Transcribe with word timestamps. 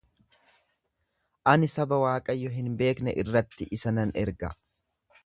Ani 1.51 1.69
saba 1.73 1.99
Waaqayyo 2.05 2.51
hin 2.57 2.71
beekne 2.79 3.15
irratti 3.25 3.69
isa 3.79 3.95
nan 3.99 4.15
erga. 4.23 4.55